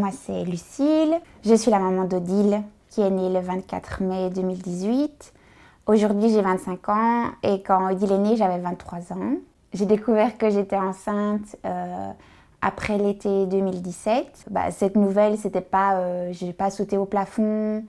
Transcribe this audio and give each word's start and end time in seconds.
moi 0.00 0.10
c'est 0.12 0.44
Lucille. 0.44 1.20
Je 1.44 1.54
suis 1.54 1.70
la 1.70 1.78
maman 1.78 2.04
d'Odile 2.04 2.62
qui 2.88 3.02
est 3.02 3.10
née 3.10 3.28
le 3.28 3.40
24 3.40 4.02
mai 4.02 4.30
2018. 4.30 5.32
Aujourd'hui 5.86 6.30
j'ai 6.30 6.40
25 6.40 6.88
ans 6.88 7.30
et 7.42 7.62
quand 7.62 7.92
Odile 7.92 8.12
est 8.12 8.18
née 8.18 8.36
j'avais 8.36 8.58
23 8.58 9.12
ans. 9.12 9.34
J'ai 9.72 9.86
découvert 9.86 10.36
que 10.38 10.50
j'étais 10.50 10.76
enceinte 10.76 11.56
euh, 11.64 12.10
après 12.60 12.98
l'été 12.98 13.46
2017. 13.46 14.46
Bah, 14.50 14.70
cette 14.70 14.96
nouvelle, 14.96 15.38
c'était 15.38 15.60
pas, 15.60 15.98
euh, 15.98 16.32
j'ai 16.32 16.52
pas 16.52 16.70
sauté 16.70 16.96
au 16.96 17.04
plafond, 17.04 17.84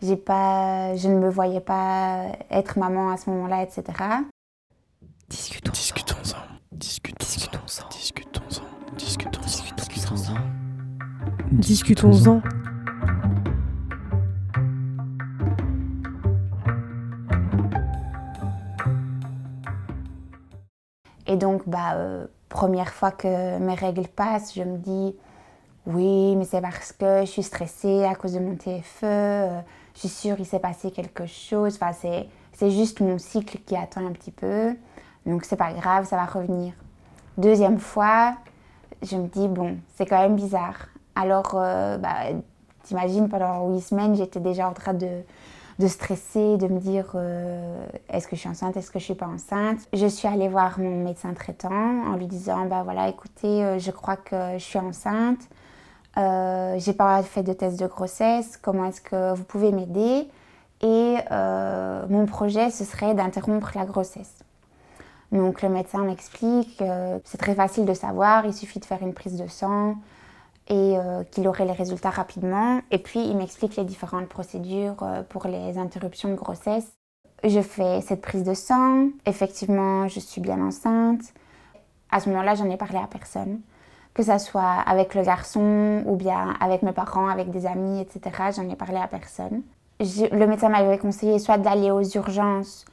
j'ai 0.00 0.16
pas, 0.16 0.96
je 0.96 1.08
ne 1.08 1.18
me 1.18 1.28
voyais 1.28 1.60
pas 1.60 2.26
être 2.50 2.78
maman 2.78 3.10
à 3.10 3.18
ce 3.18 3.28
moment-là, 3.30 3.62
etc. 3.62 3.84
Discutons. 5.28 5.72
Discutons-en. 5.72 6.38
Discutons-en. 6.72 7.27
Discutons-en. 11.50 12.42
Et 21.26 21.36
donc, 21.36 21.66
bah, 21.66 21.94
euh, 21.94 22.26
première 22.50 22.92
fois 22.92 23.10
que 23.10 23.58
mes 23.58 23.74
règles 23.74 24.08
passent, 24.08 24.54
je 24.54 24.62
me 24.62 24.76
dis 24.76 25.16
oui, 25.86 26.36
mais 26.36 26.44
c'est 26.44 26.60
parce 26.60 26.92
que 26.92 27.20
je 27.20 27.30
suis 27.30 27.42
stressée 27.42 28.04
à 28.04 28.14
cause 28.14 28.34
de 28.34 28.40
mon 28.40 28.54
TFE, 28.54 29.04
euh, 29.04 29.60
je 29.94 30.00
suis 30.00 30.08
sûre 30.08 30.36
qu'il 30.36 30.44
s'est 30.44 30.58
passé 30.58 30.90
quelque 30.90 31.26
chose. 31.26 31.78
Enfin, 31.80 31.92
c'est 32.52 32.70
juste 32.70 33.00
mon 33.00 33.16
cycle 33.16 33.58
qui 33.64 33.74
attend 33.74 34.06
un 34.06 34.12
petit 34.12 34.32
peu. 34.32 34.76
Donc, 35.24 35.44
c'est 35.44 35.56
pas 35.56 35.72
grave, 35.72 36.06
ça 36.06 36.16
va 36.16 36.26
revenir. 36.26 36.74
Deuxième 37.38 37.78
fois, 37.78 38.36
je 39.02 39.16
me 39.16 39.28
dis 39.28 39.48
bon, 39.48 39.78
c'est 39.96 40.04
quand 40.04 40.20
même 40.20 40.36
bizarre. 40.36 40.88
Alors, 41.20 41.52
euh, 41.54 41.98
bah, 41.98 42.14
t'imagines, 42.84 43.28
pendant 43.28 43.68
huit 43.68 43.80
semaines, 43.80 44.14
j'étais 44.14 44.40
déjà 44.40 44.68
en 44.68 44.72
train 44.72 44.94
de 44.94 45.22
de 45.78 45.86
stresser, 45.86 46.56
de 46.56 46.66
me 46.66 46.80
dire 46.80 47.12
euh, 47.14 47.86
est-ce 48.08 48.26
que 48.26 48.34
je 48.34 48.40
suis 48.40 48.48
enceinte, 48.48 48.76
est-ce 48.76 48.90
que 48.90 48.98
je 48.98 49.04
suis 49.04 49.14
pas 49.14 49.26
enceinte? 49.26 49.78
Je 49.92 50.06
suis 50.06 50.26
allée 50.26 50.48
voir 50.48 50.80
mon 50.80 51.04
médecin 51.04 51.32
traitant 51.34 52.04
en 52.06 52.16
lui 52.16 52.26
disant 52.26 52.66
bah 52.66 52.82
voilà 52.82 53.08
écoutez 53.08 53.64
euh, 53.64 53.78
je 53.78 53.90
crois 53.92 54.16
que 54.16 54.54
je 54.54 54.64
suis 54.64 54.78
enceinte, 54.78 55.38
euh, 56.16 56.74
j'ai 56.78 56.94
pas 56.94 57.22
fait 57.22 57.44
de 57.44 57.52
test 57.52 57.78
de 57.78 57.86
grossesse, 57.86 58.56
comment 58.56 58.86
est-ce 58.86 59.00
que 59.00 59.34
vous 59.34 59.44
pouvez 59.44 59.70
m'aider? 59.70 60.28
Et 60.80 61.16
euh, 61.30 62.04
mon 62.08 62.26
projet 62.26 62.70
ce 62.70 62.84
serait 62.84 63.14
d'interrompre 63.14 63.70
la 63.76 63.84
grossesse. 63.84 64.34
Donc 65.30 65.62
le 65.62 65.68
médecin 65.68 66.04
m'explique, 66.04 66.82
c'est 67.24 67.38
très 67.38 67.54
facile 67.54 67.84
de 67.84 67.92
savoir, 67.92 68.46
il 68.46 68.54
suffit 68.54 68.80
de 68.80 68.86
faire 68.86 69.02
une 69.02 69.12
prise 69.12 69.36
de 69.36 69.46
sang, 69.46 69.96
et 70.68 70.98
euh, 70.98 71.24
qu'il 71.24 71.48
aurait 71.48 71.64
les 71.64 71.72
résultats 71.72 72.10
rapidement. 72.10 72.80
Et 72.90 72.98
puis, 72.98 73.20
il 73.20 73.36
m'explique 73.36 73.76
les 73.76 73.84
différentes 73.84 74.28
procédures 74.28 75.02
euh, 75.02 75.22
pour 75.22 75.46
les 75.46 75.78
interruptions 75.78 76.28
de 76.28 76.34
grossesse. 76.34 76.92
Je 77.44 77.60
fais 77.60 78.00
cette 78.02 78.20
prise 78.20 78.44
de 78.44 78.54
sang. 78.54 79.08
Effectivement, 79.24 80.08
je 80.08 80.20
suis 80.20 80.40
bien 80.40 80.60
enceinte. 80.60 81.32
À 82.10 82.20
ce 82.20 82.28
moment-là, 82.28 82.54
j'en 82.54 82.68
ai 82.70 82.76
parlé 82.76 82.98
à 82.98 83.06
personne. 83.06 83.60
Que 84.12 84.22
ce 84.22 84.38
soit 84.38 84.82
avec 84.86 85.14
le 85.14 85.22
garçon 85.22 86.02
ou 86.06 86.16
bien 86.16 86.54
avec 86.60 86.82
mes 86.82 86.92
parents, 86.92 87.28
avec 87.28 87.50
des 87.50 87.66
amis, 87.66 88.00
etc. 88.00 88.50
J'en 88.56 88.68
ai 88.68 88.76
parlé 88.76 88.96
à 88.96 89.06
personne. 89.06 89.62
le 90.00 90.46
médecin 90.46 90.68
m'avait 90.68 90.98
conseillé 90.98 91.38
soit 91.38 91.58
d'aller 91.58 91.90
aux 91.90 92.02
urgences 92.02 92.84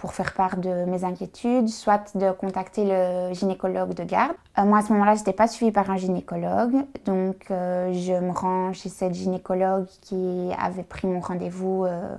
pour 0.00 0.14
faire 0.14 0.32
part 0.32 0.56
de 0.56 0.86
mes 0.86 1.04
inquiétudes, 1.04 1.68
soit 1.68 2.16
de 2.16 2.32
contacter 2.32 2.84
le 2.86 3.34
gynécologue 3.34 3.92
de 3.92 4.02
garde. 4.02 4.34
Euh, 4.58 4.64
moi, 4.64 4.78
à 4.78 4.82
ce 4.82 4.94
moment-là, 4.94 5.14
je 5.14 5.20
n'étais 5.20 5.34
pas 5.34 5.46
suivie 5.46 5.72
par 5.72 5.90
un 5.90 5.98
gynécologue, 5.98 6.74
donc 7.04 7.50
euh, 7.50 7.92
je 7.92 8.14
me 8.14 8.32
rends 8.32 8.72
chez 8.72 8.88
cette 8.88 9.12
gynécologue 9.12 9.86
qui 10.00 10.48
avait 10.58 10.84
pris 10.84 11.06
mon 11.06 11.20
rendez-vous 11.20 11.84
euh, 11.84 12.16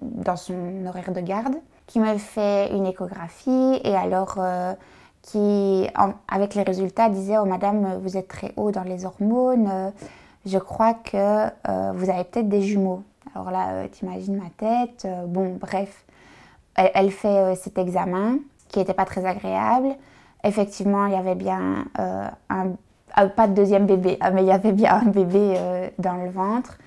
dans 0.00 0.34
son 0.34 0.84
horaire 0.84 1.12
de 1.12 1.20
garde, 1.20 1.54
qui 1.86 2.00
me 2.00 2.18
fait 2.18 2.74
une 2.74 2.86
échographie 2.86 3.80
et 3.84 3.94
alors 3.94 4.38
qui, 5.22 5.86
avec 6.26 6.56
les 6.56 6.62
résultats, 6.62 7.08
disait 7.08 7.38
Oh, 7.38 7.44
madame, 7.44 8.00
vous 8.02 8.16
êtes 8.16 8.28
très 8.28 8.52
haut 8.56 8.72
dans 8.72 8.82
les 8.82 9.04
hormones, 9.04 9.92
je 10.44 10.58
crois 10.58 10.94
que 10.94 11.46
vous 11.92 12.10
avez 12.10 12.24
peut-être 12.24 12.48
des 12.48 12.62
jumeaux. 12.62 13.02
Alors 13.34 13.50
là, 13.50 13.86
t'imagines 13.88 14.36
ma 14.36 14.50
tête. 14.56 15.06
bon, 15.28 15.56
bref 15.60 16.04
elle, 16.76 17.10
fait 17.10 17.28
euh, 17.28 17.54
cet 17.54 17.78
examen 17.78 18.38
qui 18.68 18.78
n'était 18.78 18.94
pas 18.94 19.04
très 19.04 19.24
agréable. 19.24 19.88
Effectivement, 20.44 21.06
il 21.06 21.12
y 21.12 21.16
avait 21.16 21.34
bien 21.34 21.84
euh, 21.98 22.28
un, 22.48 22.68
euh, 23.18 23.28
pas 23.28 23.46
de 23.46 23.54
deuxième 23.54 23.86
bébé, 23.86 24.18
mais 24.32 24.42
il 24.42 24.48
y 24.48 24.52
avait 24.52 24.72
bien 24.72 24.94
un 24.94 25.10
bébé 25.10 25.56
dans 25.98 26.14
le 26.14 26.30
ventre. 26.30 26.78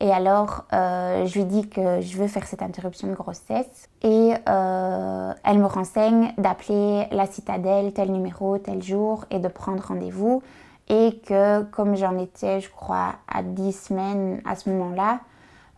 Et 0.00 0.12
alors, 0.12 0.64
je 0.70 1.32
lui 1.34 1.44
dis 1.44 1.68
que 1.68 2.00
je 2.00 2.18
veux 2.18 2.28
faire 2.28 2.46
cette 2.46 2.62
interruption 2.62 3.08
de 3.08 3.14
grossesse. 3.14 3.88
Et 4.02 4.32
elle 4.46 5.58
me 5.58 5.66
renseigne 5.66 6.32
d'appeler 6.38 7.06
la 7.10 7.26
citadelle, 7.26 7.92
tel 7.92 8.12
numéro, 8.12 8.58
tel 8.58 8.82
jour, 8.82 9.24
et 9.30 9.38
de 9.38 9.48
prendre 9.48 9.82
rendez-vous. 9.84 10.42
Et 10.88 11.20
que 11.26 11.62
comme 11.64 11.96
j'en 11.96 12.16
étais, 12.18 12.60
je 12.60 12.70
crois, 12.70 13.14
à 13.26 13.42
10 13.42 13.72
semaines 13.72 14.40
à 14.44 14.54
ce 14.54 14.70
moment-là, 14.70 15.20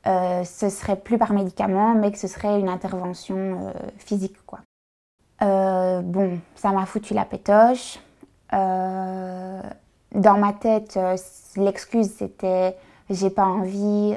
euh, 0.06 0.44
ce 0.44 0.70
serait 0.70 0.96
plus 0.96 1.18
par 1.18 1.32
médicament, 1.32 1.94
mais 1.94 2.10
que 2.10 2.18
ce 2.18 2.26
serait 2.26 2.58
une 2.58 2.68
intervention 2.68 3.36
euh, 3.36 3.72
physique. 3.98 4.36
Quoi. 4.46 4.60
Euh, 5.42 6.00
bon, 6.00 6.38
ça 6.54 6.70
m'a 6.72 6.86
foutu 6.86 7.12
la 7.12 7.24
pétoche. 7.24 7.98
dans 8.52 10.38
ma 10.38 10.52
tête, 10.54 10.98
l'excuse 11.56 12.12
c'était 12.12 12.76
j'ai 13.10 13.30
pas 13.30 13.44
envie 13.44 14.16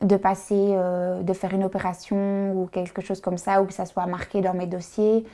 de 0.00 0.16
passer, 0.16 0.76
de 1.22 1.32
faire 1.32 1.52
une 1.52 1.64
opération 1.64 2.52
ou 2.52 2.66
quelque 2.66 3.00
chose 3.02 3.20
comme 3.20 3.38
ça, 3.38 3.62
ou 3.62 3.66
que 3.66 3.72
ça 3.72 3.86
soit 3.86 4.06
marqué 4.06 4.40
dans 4.40 4.54
mes 4.54 4.66
dossiers. 4.66 5.24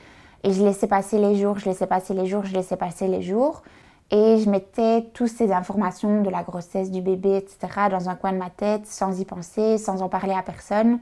Et 0.43 0.53
je 0.53 0.63
laissais 0.63 0.87
passer 0.87 1.19
les 1.19 1.35
jours, 1.35 1.59
je 1.59 1.65
laissais 1.65 1.87
passer 1.87 2.13
les 2.13 2.25
jours, 2.25 2.45
je 2.45 2.53
laissais 2.53 2.77
passer 2.77 3.07
les 3.07 3.21
jours. 3.21 3.63
Et 4.11 4.39
je 4.39 4.49
mettais 4.49 5.09
toutes 5.13 5.29
ces 5.29 5.53
informations 5.53 6.21
de 6.21 6.29
la 6.29 6.43
grossesse 6.43 6.91
du 6.91 7.01
bébé, 7.01 7.37
etc., 7.37 7.87
dans 7.89 8.09
un 8.09 8.15
coin 8.15 8.33
de 8.33 8.37
ma 8.37 8.49
tête, 8.49 8.85
sans 8.85 9.19
y 9.19 9.25
penser, 9.25 9.77
sans 9.77 10.01
en 10.01 10.09
parler 10.09 10.33
à 10.33 10.41
personne, 10.41 10.99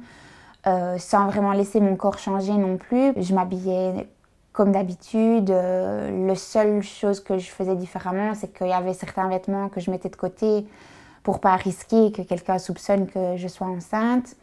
euh, 0.68 0.98
sans 1.00 1.28
vraiment 1.28 1.54
laisser 1.54 1.80
mon 1.80 1.96
corps 1.96 2.20
changer 2.20 2.54
non 2.54 2.78
plus. 2.78 3.14
Je 3.18 3.34
m'habillais 3.34 4.08
comme 4.54 4.72
d'habitude. 4.72 5.50
Euh, 5.50 6.28
la 6.28 6.36
seule 6.36 6.84
chose 6.84 7.20
que 7.20 7.40
je 7.40 7.50
faisais 7.50 7.76
différemment, 7.76 8.36
c'est 8.36 8.54
qu'il 8.54 8.68
y 8.68 8.74
avait 8.74 8.94
certains 8.94 9.28
vêtements 9.28 9.70
que 9.70 9.80
je 9.80 9.90
mettais 9.90 10.10
de 10.10 10.16
côté 10.16 10.68
pour 11.24 11.40
pas 11.40 11.56
risquer 11.56 12.12
que 12.12 12.22
quelqu'un 12.22 12.60
soupçonne 12.60 13.08
que 13.08 13.38
je 13.38 13.48
sois 13.48 13.68
enceinte. 13.68 14.36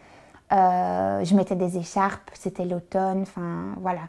Euh, 0.52 1.24
je 1.24 1.34
mettais 1.34 1.56
des 1.56 1.76
écharpes, 1.76 2.30
c'était 2.34 2.64
l'automne, 2.64 3.22
enfin 3.22 3.74
voilà. 3.80 4.02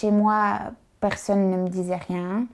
Chez 0.00 0.10
moi, 0.10 0.60
personne 1.00 1.50
ne 1.50 1.58
me 1.58 1.68
disait 1.68 2.00
rien. 2.08 2.46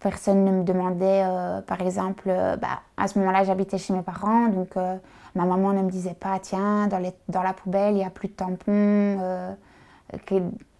Personne 0.00 0.42
ne 0.42 0.52
me 0.52 0.64
demandait, 0.64 1.22
euh, 1.22 1.60
par 1.60 1.82
exemple, 1.82 2.24
euh, 2.28 2.56
bah, 2.56 2.80
à 2.96 3.08
ce 3.08 3.18
moment-là, 3.18 3.44
j'habitais 3.44 3.76
chez 3.76 3.92
mes 3.92 4.00
parents, 4.00 4.48
donc 4.48 4.78
euh, 4.78 4.96
ma 5.34 5.44
maman 5.44 5.74
ne 5.74 5.82
me 5.82 5.90
disait 5.90 6.14
pas, 6.14 6.38
tiens, 6.40 6.86
dans, 6.88 7.42
la 7.42 7.52
poubelle, 7.52 7.92
il 7.92 7.96
n'y 7.96 8.04
a 8.06 8.08
plus 8.08 8.28
de 8.28 8.32
tampons, 8.32 9.54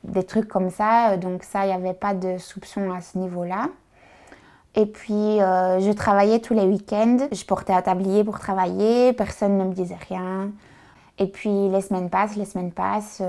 des 0.04 0.22
trucs 0.22 0.48
comme 0.48 0.70
ça. 0.70 1.18
Donc 1.18 1.42
ça, 1.42 1.66
il 1.66 1.68
n'y 1.68 1.74
avait 1.74 1.92
pas 1.92 2.14
de 2.14 2.38
soupçon 2.38 2.90
à 2.90 3.02
ce 3.02 3.18
niveau-là. 3.18 3.68
Et 4.74 4.86
puis, 4.86 5.40
je 5.40 5.92
travaillais 5.92 6.38
tous 6.38 6.54
les 6.54 6.64
week-ends. 6.64 7.28
Je 7.30 7.44
portais 7.44 7.74
un 7.74 7.82
tablier 7.82 8.24
pour 8.24 8.38
travailler. 8.38 9.12
Personne 9.12 9.58
ne 9.58 9.64
me 9.64 9.74
disait 9.74 9.98
rien. 10.08 10.52
Et 11.18 11.26
puis, 11.26 11.68
les 11.68 11.82
semaines 11.82 12.08
passent, 12.08 12.36
les 12.36 12.46
semaines 12.46 12.72
passent 12.72 13.22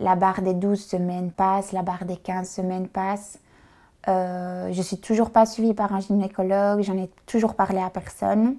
la 0.00 0.16
barre 0.16 0.42
des 0.42 0.54
12 0.54 0.82
semaines 0.82 1.30
passe, 1.30 1.72
la 1.72 1.82
barre 1.82 2.04
des 2.04 2.16
15 2.16 2.48
semaines 2.48 2.88
passe. 2.88 3.38
Euh, 4.08 4.72
je 4.72 4.82
suis 4.82 4.98
toujours 4.98 5.30
pas 5.30 5.44
suivie 5.44 5.74
par 5.74 5.92
un 5.92 6.00
gynécologue, 6.00 6.80
j'en 6.80 6.96
ai 6.96 7.10
toujours 7.26 7.54
parlé 7.54 7.78
à 7.78 7.90
personne. 7.90 8.56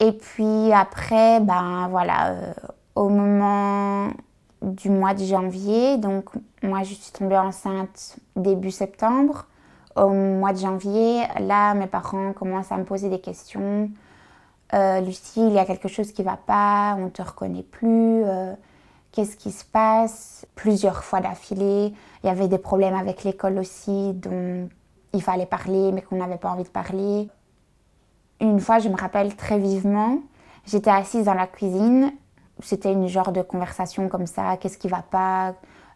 Et 0.00 0.12
puis 0.12 0.72
après, 0.72 1.40
ben 1.40 1.88
voilà, 1.88 2.30
euh, 2.30 2.52
au 2.96 3.08
moment 3.08 4.08
du 4.60 4.90
mois 4.90 5.14
de 5.14 5.24
janvier, 5.24 5.98
donc 5.98 6.30
moi 6.62 6.82
je 6.82 6.94
suis 6.94 7.12
tombée 7.12 7.38
enceinte 7.38 8.16
début 8.34 8.72
septembre. 8.72 9.46
Au 9.94 10.08
mois 10.10 10.52
de 10.52 10.58
janvier, 10.58 11.22
là 11.40 11.74
mes 11.74 11.86
parents 11.86 12.32
commencent 12.32 12.72
à 12.72 12.76
me 12.76 12.84
poser 12.84 13.08
des 13.08 13.20
questions. 13.20 13.90
Euh, 14.74 15.00
Lucie, 15.00 15.46
il 15.46 15.52
y 15.52 15.58
a 15.58 15.64
quelque 15.64 15.88
chose 15.88 16.12
qui 16.12 16.22
va 16.22 16.36
pas, 16.36 16.96
on 16.98 17.08
te 17.08 17.22
reconnaît 17.22 17.62
plus. 17.62 18.24
Qu'est-ce 19.18 19.36
qui 19.36 19.50
se 19.50 19.64
passe? 19.64 20.46
Plusieurs 20.54 21.02
fois 21.02 21.20
d'affilée. 21.20 21.92
Il 22.22 22.26
y 22.28 22.30
avait 22.30 22.46
des 22.46 22.58
problèmes 22.58 22.94
avec 22.94 23.24
l'école 23.24 23.58
aussi 23.58 24.12
dont 24.12 24.68
il 25.12 25.20
fallait 25.20 25.44
parler 25.44 25.90
mais 25.90 26.02
qu'on 26.02 26.14
n'avait 26.14 26.36
pas 26.36 26.50
envie 26.50 26.62
de 26.62 26.68
parler. 26.68 27.28
Une 28.40 28.60
fois, 28.60 28.78
je 28.78 28.88
me 28.88 28.96
rappelle 28.96 29.34
très 29.34 29.58
vivement, 29.58 30.20
j'étais 30.64 30.90
assise 30.90 31.24
dans 31.24 31.34
la 31.34 31.48
cuisine. 31.48 32.12
C'était 32.60 32.92
une 32.92 33.08
genre 33.08 33.32
de 33.32 33.42
conversation 33.42 34.08
comme 34.08 34.26
ça, 34.26 34.56
qu'est-ce 34.56 34.78
qui 34.78 34.86
va 34.86 35.02
pas, 35.02 35.54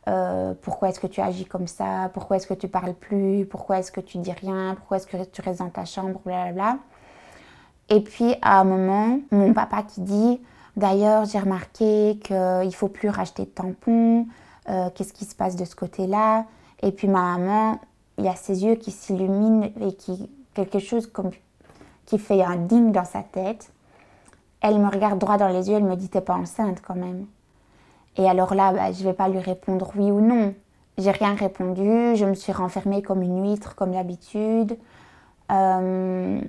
euh, 0.08 0.54
pourquoi 0.60 0.88
est-ce 0.88 0.98
que 0.98 1.06
tu 1.06 1.20
agis 1.20 1.44
comme 1.44 1.68
ça, 1.68 2.10
pourquoi 2.14 2.38
est-ce 2.38 2.48
que 2.48 2.54
tu 2.54 2.66
parles 2.66 2.94
plus, 2.94 3.46
pourquoi 3.46 3.78
est-ce 3.78 3.92
que 3.92 4.00
tu 4.00 4.18
dis 4.18 4.32
rien, 4.32 4.74
pourquoi 4.74 4.96
est-ce 4.96 5.06
que 5.06 5.24
tu 5.26 5.42
restes 5.42 5.60
dans 5.60 5.70
ta 5.70 5.84
chambre, 5.84 6.20
blablabla. 6.24 6.78
Et 7.88 8.00
puis 8.00 8.34
à 8.42 8.58
un 8.58 8.64
moment, 8.64 9.20
mon 9.30 9.52
papa 9.52 9.84
qui 9.84 10.00
dit, 10.00 10.40
d'ailleurs 10.76 11.24
j'ai 11.24 11.38
remarqué 11.38 12.18
qu'il 12.22 12.74
faut 12.74 12.88
plus 12.88 13.08
racheter 13.08 13.44
de 13.44 13.50
tampons, 13.50 14.26
euh, 14.68 14.90
qu'est-ce 14.94 15.12
qui 15.12 15.24
se 15.24 15.34
passe 15.34 15.56
de 15.56 15.64
ce 15.64 15.74
côté-là? 15.74 16.46
Et 16.82 16.92
puis 16.92 17.08
ma 17.08 17.36
maman, 17.36 17.80
il 18.18 18.24
y 18.24 18.28
a 18.28 18.36
ses 18.36 18.64
yeux 18.64 18.74
qui 18.74 18.90
s'illuminent 18.90 19.70
et 19.80 19.94
qui 19.94 20.30
quelque 20.54 20.78
chose 20.78 21.06
comme 21.06 21.30
qui 22.06 22.18
fait 22.18 22.42
un 22.42 22.56
ding 22.56 22.92
dans 22.92 23.04
sa 23.04 23.22
tête. 23.22 23.72
Elle 24.60 24.78
me 24.78 24.88
regarde 24.88 25.18
droit 25.18 25.38
dans 25.38 25.48
les 25.48 25.68
yeux, 25.68 25.76
elle 25.76 25.84
me 25.84 25.96
dit 25.96 26.08
T'es 26.08 26.20
pas 26.20 26.34
enceinte 26.34 26.80
quand 26.86 26.94
même. 26.94 27.26
Et 28.16 28.28
alors 28.28 28.54
là, 28.54 28.72
bah, 28.72 28.92
je 28.92 29.02
ne 29.02 29.08
vais 29.08 29.14
pas 29.14 29.28
lui 29.28 29.38
répondre 29.38 29.90
oui 29.96 30.10
ou 30.10 30.20
non. 30.20 30.54
J'ai 30.98 31.10
rien 31.10 31.34
répondu, 31.34 32.16
je 32.16 32.24
me 32.26 32.34
suis 32.34 32.52
renfermée 32.52 33.00
comme 33.00 33.22
une 33.22 33.42
huître, 33.42 33.74
comme 33.74 33.92
d'habitude. 33.92 34.76
Euh, 35.50 36.40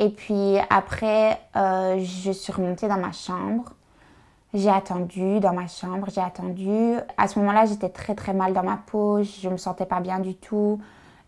et 0.00 0.08
puis 0.08 0.56
après, 0.70 1.38
euh, 1.56 1.98
je 1.98 2.32
suis 2.32 2.50
remontée 2.50 2.88
dans 2.88 2.96
ma 2.96 3.12
chambre. 3.12 3.74
J'ai 4.54 4.70
attendu 4.70 5.40
dans 5.40 5.52
ma 5.52 5.66
chambre, 5.68 6.08
j'ai 6.12 6.22
attendu. 6.22 6.96
À 7.18 7.28
ce 7.28 7.38
moment-là, 7.38 7.66
j'étais 7.66 7.90
très 7.90 8.14
très 8.14 8.32
mal 8.32 8.54
dans 8.54 8.62
ma 8.62 8.78
peau, 8.78 9.22
je 9.22 9.48
me 9.50 9.58
sentais 9.58 9.84
pas 9.84 10.00
bien 10.00 10.18
du 10.18 10.34
tout. 10.34 10.80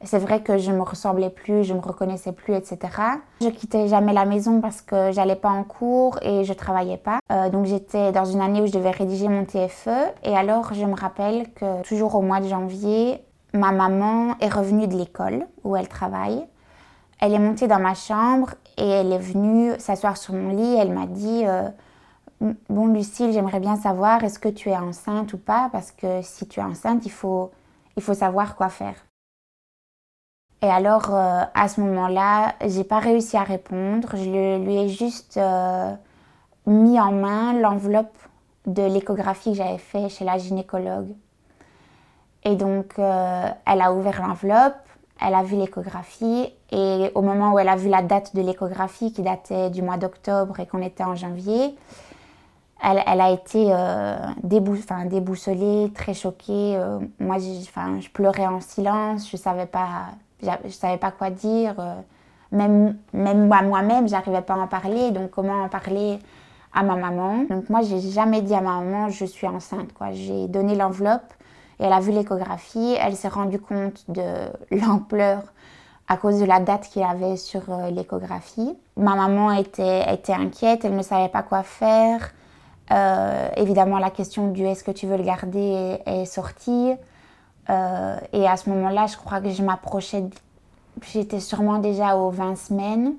C'est 0.05 0.19
vrai 0.19 0.43
que 0.43 0.57
je 0.57 0.73
me 0.73 0.81
ressemblais 0.81 1.29
plus, 1.29 1.65
je 1.65 1.75
me 1.75 1.81
reconnaissais 1.81 2.33
plus, 2.33 2.55
etc. 2.55 2.79
Je 3.43 3.49
quittais 3.49 3.89
jamais 3.89 4.15
la 4.15 4.25
maison 4.25 4.63
parce 4.63 4.81
que 4.81 5.13
j'allais 5.13 5.37
pas 5.37 5.51
en 5.51 5.65
cours 5.65 6.19
et 6.23 6.43
je 6.45 6.53
travaillais 6.55 6.97
pas. 6.97 7.19
Euh, 7.31 7.51
donc 7.51 7.67
j'étais 7.67 8.11
dans 8.11 8.25
une 8.25 8.41
année 8.41 8.63
où 8.63 8.67
je 8.67 8.73
devais 8.73 8.91
rédiger 8.91 9.29
mon 9.29 9.45
TFE. 9.45 9.91
Et 10.25 10.35
alors 10.35 10.73
je 10.73 10.87
me 10.87 10.99
rappelle 10.99 11.53
que 11.53 11.83
toujours 11.83 12.15
au 12.15 12.23
mois 12.23 12.41
de 12.41 12.49
janvier, 12.49 13.23
ma 13.53 13.71
maman 13.71 14.35
est 14.41 14.49
revenue 14.49 14.89
de 14.89 14.97
l'école 14.97 15.47
où 15.63 15.77
elle 15.77 15.89
travaille. 15.89 16.47
Elle 17.21 17.35
est 17.35 17.39
montée 17.39 17.69
dans 17.69 17.79
ma 17.79 17.95
chambre 17.95 18.55
et 18.77 18.89
elle 18.89 19.13
est 19.13 19.19
venue 19.19 19.73
s'asseoir 19.79 20.17
sur 20.17 20.35
mon 20.35 20.51
lit. 20.51 20.77
Elle 20.77 20.93
m'a 20.93 21.07
dit 21.07 21.45
euh, 21.47 21.69
Bon, 22.69 22.87
Lucille, 22.87 23.33
j'aimerais 23.33 23.61
bien 23.61 23.77
savoir 23.77 24.25
est-ce 24.25 24.39
que 24.39 24.49
tu 24.49 24.69
es 24.69 24.77
enceinte 24.77 25.33
ou 25.33 25.39
pas? 25.39 25.69
Parce 25.73 25.93
que 25.93 26.23
si 26.23 26.47
tu 26.49 26.61
es 26.61 26.63
enceinte, 26.63 27.05
il 27.07 27.13
faut, 27.13 27.51
il 27.97 28.03
faut 28.03 28.15
savoir 28.15 28.57
quoi 28.57 28.69
faire. 28.69 28.97
Et 30.63 30.69
alors, 30.69 31.15
euh, 31.15 31.43
à 31.55 31.69
ce 31.69 31.81
moment-là, 31.81 32.55
j'ai 32.67 32.85
pas 32.85 32.99
réussi 32.99 33.37
à 33.37 33.43
répondre. 33.43 34.11
Je 34.15 34.59
lui 34.59 34.77
ai 34.77 34.89
juste 34.89 35.37
euh, 35.37 35.93
mis 36.67 37.01
en 37.01 37.13
main 37.13 37.53
l'enveloppe 37.55 38.17
de 38.67 38.83
l'échographie 38.83 39.53
que 39.53 39.57
j'avais 39.59 39.79
fait 39.79 40.09
chez 40.09 40.25
la 40.25 40.39
gynécologue. 40.39 41.15
Et 42.45 42.57
donc, 42.57 42.95
elle 42.99 43.81
a 43.81 43.93
ouvert 43.93 44.21
l'enveloppe, 44.27 44.89
elle 45.21 45.35
a 45.35 45.45
vu 45.45 45.55
l'échographie, 45.55 46.53
et 46.73 47.13
au 47.15 47.23
moment 47.23 47.53
où 47.53 47.59
elle 47.59 47.69
a 47.69 47.77
vu 47.77 47.89
la 47.89 48.03
date 48.03 48.35
de 48.35 48.43
l'échographie, 48.43 49.13
qui 49.13 49.23
datait 49.23 49.71
du 49.71 49.83
mois 49.83 49.99
d'octobre 49.99 50.59
et 50.59 50.67
qu'on 50.67 50.83
était 50.83 51.05
en 51.05 51.15
janvier, 51.15 51.77
elle, 52.83 53.21
a 53.21 53.31
été 53.31 53.73
déboussolée, 54.43 55.93
très 55.95 56.15
choquée. 56.15 56.77
moi, 57.21 57.37
je 57.39 58.09
pleurais 58.09 58.47
en 58.47 58.61
silence, 58.61 59.31
je 59.31 59.37
savais 59.37 59.67
pas 59.67 60.09
ne 60.43 60.71
savais 60.71 60.99
pas 60.99 61.11
quoi 61.11 61.31
dire. 61.31 61.75
Euh, 61.79 61.95
même, 62.51 62.97
moi, 63.13 63.63
moi-même, 63.63 64.09
j'arrivais 64.09 64.43
pas 64.43 64.55
à 64.55 64.59
en 64.59 64.67
parler. 64.67 65.11
Donc, 65.11 65.31
comment 65.31 65.65
en 65.65 65.69
parler 65.69 66.19
à 66.73 66.83
ma 66.83 66.97
maman? 66.97 67.45
Donc, 67.49 67.71
moi, 67.71 67.81
j'ai 67.83 68.01
jamais 68.01 68.43
dit 68.43 68.55
à 68.55 68.61
ma 68.61 68.81
maman, 68.81 69.09
je 69.09 69.25
suis 69.25 69.47
enceinte. 69.47 69.91
J'ai 70.13 70.49
donné 70.49 70.75
l'enveloppe 70.75 71.33
et 71.81 71.85
elle 71.85 71.93
a 71.93 72.01
vu 72.01 72.13
l'échographie. 72.13 72.97
Elle 73.01 73.17
s'est 73.17 73.29
rendue 73.29 73.61
compte 73.61 74.05
de 74.09 74.23
l'ampleur 74.71 75.43
à 76.09 76.17
cause 76.17 76.41
de 76.41 76.45
la 76.45 76.61
date 76.61 76.89
qu'il 76.89 77.03
avait 77.03 77.37
sur 77.37 77.63
euh, 77.69 77.91
l'échographie. 77.91 78.77
Ma 78.97 79.15
maman 79.15 79.53
était, 79.53 80.13
était 80.13 80.33
inquiète, 80.33 80.85
elle 80.85 80.97
ne 80.97 81.03
savait 81.03 81.29
pas 81.29 81.43
quoi 81.43 81.63
faire. 81.63 82.33
Euh, 82.91 83.49
évidemment, 83.57 83.99
la 83.99 84.11
question 84.11 84.49
du 84.49 84.65
est-ce 84.65 84.85
que 84.85 84.91
tu 84.91 85.07
veux 85.07 85.17
le 85.17 85.23
garder 85.23 85.99
est 86.05 86.25
sortie. 86.25 86.93
Euh, 87.71 88.17
et 88.33 88.47
à 88.47 88.57
ce 88.57 88.69
moment-là, 88.71 89.07
je 89.07 89.17
crois 89.17 89.41
que 89.41 89.51
je 89.51 89.63
m'approchais, 89.63 90.25
j'étais 91.13 91.41
sûrement 91.41 91.79
déjà 91.79 92.17
aux 92.17 92.31
20 92.31 92.57
semaines, 92.57 93.15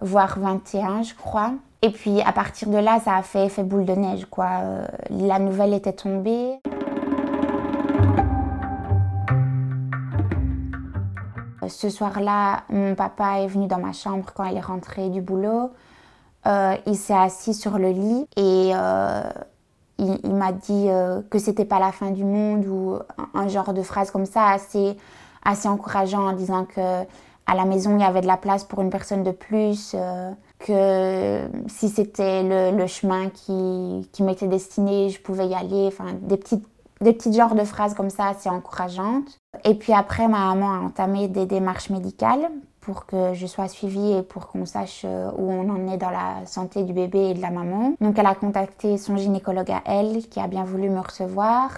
voire 0.00 0.38
21, 0.38 1.02
je 1.02 1.14
crois. 1.14 1.52
Et 1.80 1.90
puis 1.90 2.20
à 2.20 2.32
partir 2.32 2.68
de 2.68 2.78
là, 2.78 3.00
ça 3.00 3.16
a 3.16 3.22
fait 3.22 3.46
effet 3.46 3.62
boule 3.62 3.84
de 3.84 3.94
neige, 3.94 4.26
quoi. 4.26 4.48
La 5.10 5.38
nouvelle 5.38 5.72
était 5.74 5.92
tombée. 5.92 6.58
Ce 11.72 11.90
soir-là, 11.90 12.62
mon 12.68 12.94
papa 12.94 13.40
est 13.40 13.46
venu 13.46 13.66
dans 13.66 13.78
ma 13.78 13.92
chambre 13.92 14.26
quand 14.34 14.44
il 14.44 14.56
est 14.56 14.60
rentré 14.60 15.08
du 15.08 15.20
boulot. 15.20 15.70
Euh, 16.46 16.76
il 16.86 16.96
s'est 16.96 17.14
assis 17.14 17.54
sur 17.54 17.78
le 17.78 17.90
lit 17.90 18.26
et 18.36 18.72
il, 20.02 20.34
m'a 20.34 20.52
dit 20.52 20.86
euh, 20.88 21.20
que 21.30 21.38
c'était 21.38 21.64
pas 21.64 21.78
la 21.78 21.92
fin 21.92 22.10
du 22.10 22.24
monde 22.24 22.66
ou 22.66 22.98
un, 23.34 23.48
genre 23.48 23.72
de 23.72 23.82
phrase 23.82 24.10
comme 24.10 24.26
ça 24.26 24.48
assez, 24.48 24.96
assez 25.44 25.68
encourageant 25.68 26.28
en 26.28 26.32
disant 26.32 26.64
que 26.64 27.02
à 27.46 27.54
la 27.54 27.64
maison 27.64 27.96
il 27.96 28.00
y 28.00 28.04
avait 28.04 28.20
de 28.20 28.26
la 28.26 28.36
place 28.36 28.64
pour 28.64 28.80
une 28.82 28.90
personne 28.90 29.24
de 29.24 29.32
plus, 29.32 29.92
euh, 29.94 30.30
que 30.60 31.40
si 31.68 31.88
c'était 31.88 32.42
le, 32.42 32.86
chemin 32.86 33.30
qui, 33.30 34.08
qui 34.12 34.22
m'était 34.22 34.46
destiné, 34.46 35.10
je 35.10 35.20
pouvais 35.20 35.48
y 35.48 35.54
aller, 35.54 35.88
enfin 35.88 36.12
des 36.20 36.36
petites 36.36 36.66
des 37.02 37.12
petits 37.12 37.32
genres 37.32 37.54
de 37.54 37.64
phrases 37.64 37.94
comme 37.94 38.10
ça 38.10 38.28
assez 38.28 38.48
encourageantes. 38.48 39.38
Et 39.64 39.74
puis 39.74 39.92
après, 39.92 40.28
ma 40.28 40.54
maman 40.54 40.72
a 40.72 40.78
entamé 40.78 41.28
des 41.28 41.46
démarches 41.46 41.90
médicales 41.90 42.50
pour 42.82 43.06
que 43.06 43.32
je 43.32 43.46
sois 43.46 43.68
suivie 43.68 44.12
et 44.12 44.22
pour 44.22 44.48
qu'on 44.48 44.66
sache 44.66 45.02
euh, 45.04 45.30
où 45.38 45.50
on 45.50 45.70
en 45.70 45.90
est 45.90 45.96
dans 45.96 46.10
la 46.10 46.44
santé 46.46 46.82
du 46.82 46.92
bébé 46.92 47.30
et 47.30 47.34
de 47.34 47.40
la 47.40 47.50
maman. 47.50 47.94
Donc 48.00 48.18
elle 48.18 48.26
a 48.26 48.34
contacté 48.34 48.98
son 48.98 49.16
gynécologue 49.16 49.70
à 49.70 49.82
elle 49.86 50.28
qui 50.28 50.40
a 50.40 50.48
bien 50.48 50.64
voulu 50.64 50.90
me 50.90 51.00
recevoir. 51.00 51.70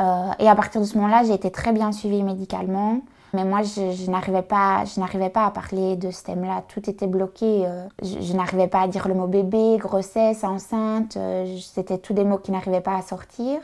Euh, 0.00 0.30
et 0.38 0.48
à 0.48 0.54
partir 0.54 0.80
de 0.80 0.86
ce 0.86 0.96
moment-là, 0.96 1.24
j'ai 1.24 1.34
été 1.34 1.50
très 1.50 1.72
bien 1.72 1.92
suivie 1.92 2.22
médicalement. 2.22 3.00
Mais 3.34 3.44
moi, 3.44 3.62
je, 3.62 4.10
n'arrivais 4.10 4.42
pas, 4.42 4.84
je 4.84 5.00
n'arrivais 5.00 5.30
pas 5.30 5.46
à 5.46 5.50
parler 5.50 5.96
de 5.96 6.10
ce 6.10 6.22
thème-là. 6.22 6.62
Tout 6.68 6.88
était 6.88 7.06
bloqué. 7.06 7.64
Euh. 7.66 7.86
je, 8.02 8.32
n'arrivais 8.34 8.68
pas 8.68 8.82
à 8.82 8.88
dire 8.88 9.08
le 9.08 9.14
mot 9.14 9.26
bébé, 9.26 9.78
grossesse, 9.78 10.44
enceinte. 10.44 11.18
C'était 11.60 11.98
tous 11.98 12.12
des 12.12 12.24
mots 12.24 12.36
qui 12.36 12.52
n'arrivaient 12.52 12.82
pas 12.82 12.96
à 12.96 13.02
sortir. 13.02 13.58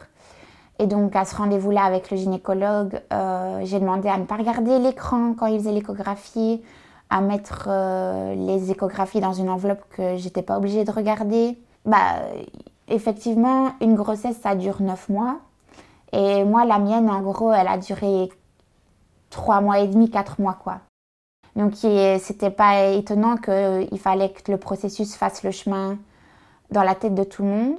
Et 0.78 0.86
donc 0.86 1.16
à 1.16 1.24
ce 1.24 1.34
rendez-vous-là 1.36 1.82
avec 1.82 2.10
le 2.10 2.16
gynécologue, 2.16 3.00
j'ai 3.62 3.80
demandé 3.80 4.08
à 4.08 4.16
ne 4.16 4.24
pas 4.24 4.36
regarder 4.36 4.78
l'écran 4.78 5.34
quand 5.36 5.46
il 5.46 5.58
faisait 5.58 5.72
l'échographie, 5.72 6.62
à 7.10 7.20
mettre 7.20 7.68
euh, 7.68 8.34
les 8.34 8.70
échographies 8.70 9.20
dans 9.20 9.32
une 9.32 9.48
enveloppe 9.48 9.82
que 9.90 10.16
j'étais 10.16 10.42
pas 10.42 10.58
obligée 10.58 10.84
de 10.84 10.90
regarder. 10.90 11.58
Bah, 11.84 12.16
effectivement, 12.88 13.72
une 13.80 13.94
grossesse, 13.94 14.38
ça 14.42 14.54
dure 14.54 14.82
9 14.82 15.08
mois. 15.08 15.38
Et 16.12 16.44
moi, 16.44 16.64
la 16.64 16.78
mienne, 16.78 17.08
en 17.10 17.20
gros, 17.22 17.52
elle 17.52 17.68
a 17.68 17.78
duré 17.78 18.30
3 19.30 19.60
mois 19.60 19.78
et 19.80 19.88
demi, 19.88 20.10
4 20.10 20.40
mois, 20.40 20.58
quoi. 20.62 20.80
Donc, 21.56 21.74
c'était 21.74 22.50
pas 22.50 22.84
étonnant 22.84 23.36
qu'il 23.36 23.98
fallait 23.98 24.30
que 24.30 24.52
le 24.52 24.58
processus 24.58 25.16
fasse 25.16 25.42
le 25.42 25.50
chemin 25.50 25.98
dans 26.70 26.82
la 26.82 26.94
tête 26.94 27.14
de 27.14 27.24
tout 27.24 27.42
le 27.42 27.48
monde. 27.48 27.76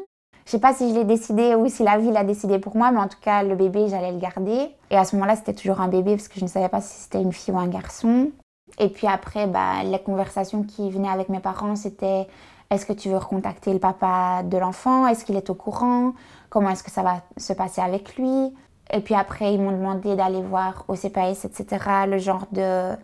Je 0.50 0.54
sais 0.54 0.60
pas 0.60 0.74
si 0.74 0.90
je 0.90 0.96
l'ai 0.96 1.06
décidé 1.06 1.54
ou 1.54 1.70
si 1.70 1.84
la 1.84 2.00
vie 2.00 2.10
l'a 2.10 2.24
décidé 2.24 2.58
pour 2.58 2.76
moi, 2.76 2.90
mais 2.90 2.98
en 2.98 3.08
tout 3.08 3.20
cas, 3.22 3.44
le 3.44 3.54
bébé, 3.54 3.88
j'allais 3.88 4.12
le 4.12 4.18
garder. 4.18 4.72
Et 4.90 4.98
à 4.98 5.06
ce 5.06 5.16
moment-là, 5.16 5.36
c'était 5.36 5.54
toujours 5.54 5.80
un 5.80 5.90
bébé 5.90 6.16
parce 6.16 6.28
que 6.28 6.40
je 6.40 6.44
ne 6.44 6.50
savais 6.50 6.70
pas 6.70 6.82
si 6.82 7.02
c'était 7.02 7.22
une 7.22 7.32
fille 7.32 7.54
ou 7.54 7.60
un 7.60 7.68
garçon. 7.68 8.32
Et 8.80 8.90
puis 8.90 9.06
après, 9.06 9.46
bah, 9.46 9.84
la 9.84 10.00
conversation 10.00 10.64
qui 10.64 10.90
venait 10.90 11.08
avec 11.08 11.30
mes 11.30 11.40
parents, 11.40 11.76
c'était 11.76 12.28
est-ce 12.72 12.88
que 12.88 12.94
tu 12.94 13.10
veux 13.10 13.18
recontacter 13.18 13.72
le 13.72 13.78
papa 13.78 14.42
de 14.42 14.58
l'enfant? 14.58 15.06
Est-ce 15.06 15.24
qu'il 15.24 15.36
est 15.36 15.52
au 15.52 15.54
courant? 15.54 16.14
Comment 16.50 16.72
est-ce 16.72 16.82
que 16.82 16.90
ça 16.90 17.04
va 17.04 17.22
se 17.38 17.54
passer 17.54 17.82
avec 17.82 18.16
lui? 18.16 18.52
Et 18.92 19.02
puis 19.02 19.14
après, 19.14 19.54
ils 19.54 19.62
m'ont 19.62 19.78
demandé 19.78 20.16
d'aller 20.16 20.42
voir 20.42 20.84
au 20.88 20.96
CPS, 20.96 21.46
etc., 21.46 21.68
le 22.08 22.18
genre 22.18 22.48
de 22.52 22.96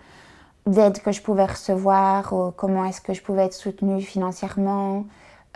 d'aide 0.65 0.99
que 0.99 1.11
je 1.11 1.21
pouvais 1.21 1.45
recevoir, 1.45 2.33
comment 2.55 2.85
est-ce 2.85 3.01
que 3.01 3.13
je 3.13 3.21
pouvais 3.21 3.45
être 3.45 3.53
soutenue 3.53 4.01
financièrement. 4.01 5.05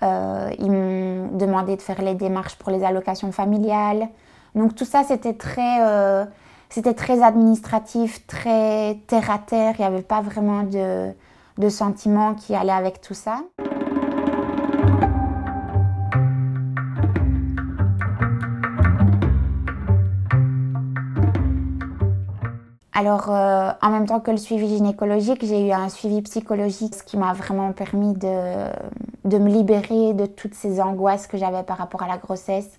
Euh, 0.01 0.49
ils 0.59 0.71
m'ont 0.71 1.27
demandé 1.37 1.75
de 1.75 1.81
faire 1.81 2.01
les 2.01 2.15
démarches 2.15 2.55
pour 2.55 2.71
les 2.71 2.83
allocations 2.83 3.31
familiales. 3.31 4.07
Donc 4.55 4.75
tout 4.75 4.85
ça, 4.85 5.03
c'était 5.03 5.33
très... 5.33 5.81
Euh, 5.81 6.25
c'était 6.71 6.93
très 6.93 7.23
administratif, 7.23 8.27
très 8.27 8.99
terre 9.07 9.31
à 9.31 9.39
terre. 9.39 9.73
Il 9.79 9.81
n'y 9.81 9.87
avait 9.87 10.03
pas 10.03 10.21
vraiment 10.21 10.61
de, 10.61 11.11
de 11.57 11.69
sentiments 11.69 12.35
qui 12.35 12.53
allaient 12.53 12.71
avec 12.71 13.01
tout 13.01 13.15
ça. 13.15 13.39
Alors, 22.99 23.29
euh, 23.29 23.71
en 23.81 23.91
même 23.91 24.05
temps 24.07 24.19
que 24.19 24.29
le 24.29 24.35
suivi 24.35 24.67
gynécologique, 24.67 25.45
j'ai 25.45 25.69
eu 25.69 25.71
un 25.71 25.87
suivi 25.87 26.21
psychologique, 26.21 26.95
ce 26.95 27.03
qui 27.03 27.15
m'a 27.15 27.31
vraiment 27.31 27.71
permis 27.71 28.13
de, 28.13 28.67
de 29.23 29.37
me 29.37 29.47
libérer 29.47 30.13
de 30.13 30.25
toutes 30.25 30.53
ces 30.53 30.81
angoisses 30.81 31.25
que 31.25 31.37
j'avais 31.37 31.63
par 31.63 31.77
rapport 31.77 32.03
à 32.03 32.09
la 32.09 32.17
grossesse, 32.17 32.69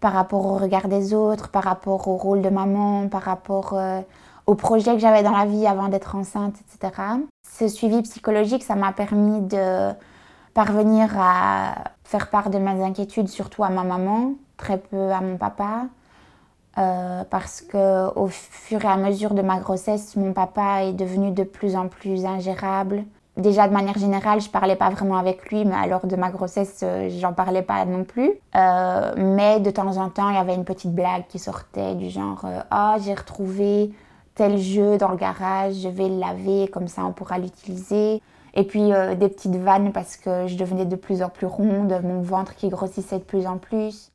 par 0.00 0.14
rapport 0.14 0.44
au 0.46 0.56
regard 0.56 0.88
des 0.88 1.14
autres, 1.14 1.48
par 1.48 1.62
rapport 1.62 2.08
au 2.08 2.16
rôle 2.16 2.42
de 2.42 2.48
maman, 2.48 3.06
par 3.06 3.22
rapport 3.22 3.74
euh, 3.74 4.00
au 4.48 4.56
projet 4.56 4.94
que 4.94 4.98
j'avais 4.98 5.22
dans 5.22 5.30
la 5.30 5.46
vie 5.46 5.64
avant 5.64 5.86
d'être 5.86 6.16
enceinte, 6.16 6.56
etc. 6.74 7.00
Ce 7.48 7.68
suivi 7.68 8.02
psychologique, 8.02 8.64
ça 8.64 8.74
m'a 8.74 8.90
permis 8.90 9.42
de 9.42 9.92
parvenir 10.54 11.08
à 11.20 11.74
faire 12.02 12.30
part 12.30 12.50
de 12.50 12.58
mes 12.58 12.82
inquiétudes, 12.82 13.28
surtout 13.28 13.62
à 13.62 13.68
ma 13.68 13.84
maman, 13.84 14.32
très 14.56 14.78
peu 14.78 15.12
à 15.12 15.20
mon 15.20 15.36
papa. 15.36 15.84
Euh, 16.78 17.24
parce 17.28 17.60
que 17.60 18.08
au 18.18 18.28
fur 18.28 18.82
et 18.84 18.88
à 18.88 18.96
mesure 18.96 19.34
de 19.34 19.42
ma 19.42 19.58
grossesse, 19.58 20.16
mon 20.16 20.32
papa 20.32 20.84
est 20.84 20.94
devenu 20.94 21.30
de 21.30 21.44
plus 21.44 21.76
en 21.76 21.88
plus 21.88 22.24
ingérable. 22.24 23.04
Déjà 23.36 23.68
de 23.68 23.72
manière 23.72 23.98
générale, 23.98 24.40
je 24.40 24.48
parlais 24.48 24.76
pas 24.76 24.88
vraiment 24.90 25.16
avec 25.16 25.50
lui, 25.50 25.64
mais 25.64 25.74
alors 25.74 26.06
de 26.06 26.16
ma 26.16 26.30
grossesse, 26.30 26.80
euh, 26.82 27.10
j'en 27.18 27.34
parlais 27.34 27.62
pas 27.62 27.84
non 27.84 28.04
plus. 28.04 28.32
Euh, 28.56 29.12
mais 29.16 29.60
de 29.60 29.70
temps 29.70 29.96
en 29.98 30.08
temps, 30.08 30.30
il 30.30 30.36
y 30.36 30.38
avait 30.38 30.54
une 30.54 30.64
petite 30.64 30.94
blague 30.94 31.24
qui 31.28 31.38
sortait 31.38 31.94
du 31.94 32.08
genre 32.08 32.46
ah 32.70 32.96
j'ai 33.04 33.14
retrouvé 33.14 33.90
tel 34.34 34.56
jeu 34.56 34.96
dans 34.96 35.08
le 35.08 35.16
garage, 35.16 35.74
je 35.74 35.88
vais 35.88 36.08
le 36.08 36.18
laver, 36.18 36.68
comme 36.68 36.88
ça 36.88 37.04
on 37.04 37.12
pourra 37.12 37.38
l'utiliser. 37.38 38.22
Et 38.54 38.64
puis 38.64 38.90
des 39.18 39.28
petites 39.28 39.56
vannes 39.56 39.92
parce 39.92 40.16
que 40.18 40.46
je 40.46 40.56
devenais 40.56 40.84
de 40.84 40.96
plus 40.96 41.22
en 41.22 41.30
plus 41.30 41.46
ronde, 41.46 41.98
mon 42.04 42.20
ventre 42.20 42.54
qui 42.54 42.68
grossissait 42.68 43.18
de 43.18 43.24
plus 43.24 43.46
en 43.46 43.56
plus. 43.56 44.11